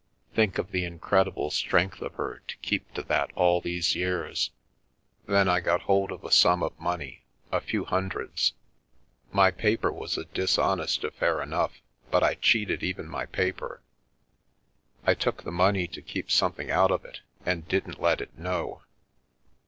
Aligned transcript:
Think 0.33 0.57
of 0.57 0.71
the 0.71 0.83
incredible 0.83 1.51
strength 1.51 2.01
of 2.01 2.15
her 2.15 2.41
to 2.47 2.57
keep 2.63 2.91
to 2.95 3.03
that 3.03 3.29
all 3.35 3.61
these 3.61 3.93
years. 3.93 4.49
Then 5.27 5.47
I 5.47 5.59
got 5.59 5.83
hold 5.83 6.11
of 6.11 6.23
a 6.23 6.31
sum 6.31 6.63
of 6.63 6.73
money— 6.79 7.23
a 7.51 7.61
few 7.61 7.85
hundreds. 7.85 8.53
My 9.31 9.51
paper 9.51 9.91
was 9.91 10.17
a 10.17 10.25
dishonest 10.25 11.03
af 11.03 11.13
fair 11.13 11.39
enough, 11.39 11.81
but 12.09 12.23
I 12.23 12.33
cheated 12.33 12.81
even 12.81 13.07
my 13.07 13.27
paper— 13.27 13.83
I 15.05 15.13
took 15.13 15.43
the 15.43 15.51
money 15.51 15.85
to 15.89 16.01
keep 16.01 16.31
something 16.31 16.71
out 16.71 16.89
of 16.89 17.05
it 17.05 17.21
and 17.45 17.67
didn't 17.67 18.01
let 18.01 18.21
it 18.21 18.35
know. 18.35 18.81